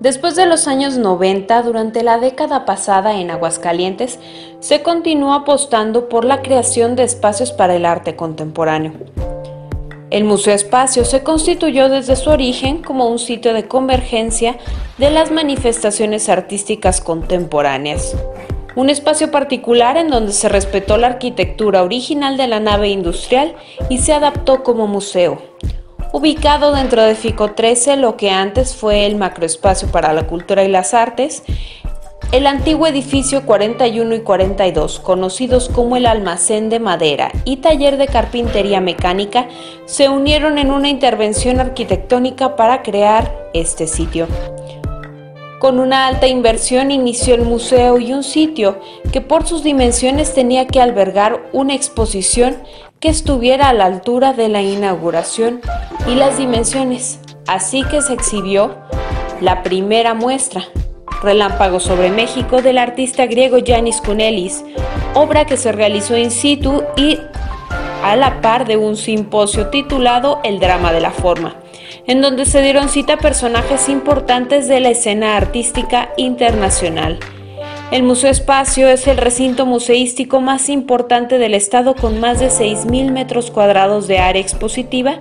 [0.00, 4.20] Después de los años 90, durante la década pasada en Aguascalientes,
[4.60, 8.92] se continuó apostando por la creación de espacios para el arte contemporáneo.
[10.10, 14.56] El Museo Espacio se constituyó desde su origen como un sitio de convergencia
[14.98, 18.16] de las manifestaciones artísticas contemporáneas.
[18.76, 23.56] Un espacio particular en donde se respetó la arquitectura original de la nave industrial
[23.88, 25.42] y se adaptó como museo,
[26.12, 30.68] ubicado dentro de FICO 13, lo que antes fue el macroespacio para la cultura y
[30.68, 31.42] las artes,
[32.30, 38.06] el antiguo edificio 41 y 42, conocidos como el almacén de madera y taller de
[38.06, 39.48] carpintería mecánica,
[39.86, 44.26] se unieron en una intervención arquitectónica para crear este sitio.
[45.58, 48.78] Con una alta inversión inició el museo y un sitio
[49.12, 52.58] que por sus dimensiones tenía que albergar una exposición
[53.00, 55.60] que estuviera a la altura de la inauguración
[56.06, 58.76] y las dimensiones, así que se exhibió
[59.40, 60.62] la primera muestra,
[61.22, 64.64] Relámpago sobre México del artista griego Yanis Kounelis,
[65.14, 67.18] obra que se realizó in situ y
[68.02, 71.56] a la par de un simposio titulado El drama de la forma,
[72.06, 77.18] en donde se dieron cita personajes importantes de la escena artística internacional.
[77.90, 83.10] El Museo Espacio es el recinto museístico más importante del estado con más de 6.000
[83.12, 85.20] metros cuadrados de área expositiva,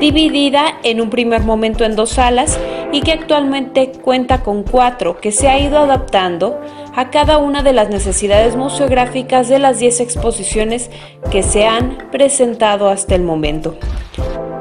[0.00, 2.58] dividida en un primer momento en dos salas
[2.96, 6.58] y que actualmente cuenta con cuatro, que se ha ido adaptando
[6.94, 10.88] a cada una de las necesidades museográficas de las 10 exposiciones
[11.30, 13.76] que se han presentado hasta el momento.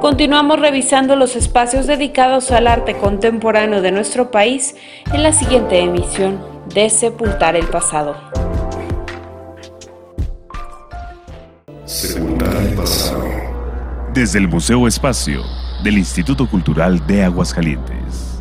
[0.01, 4.75] Continuamos revisando los espacios dedicados al arte contemporáneo de nuestro país
[5.13, 6.43] en la siguiente emisión
[6.73, 8.17] de sepultar el pasado.
[11.85, 13.23] Sepultar el pasado.
[14.13, 18.34] Desde el Museo Espacio del Instituto Cultural de Aguascalientes.